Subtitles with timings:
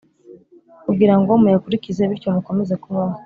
[0.85, 3.17] kugira ngo muyakurikize bityo mukomeze kubaho,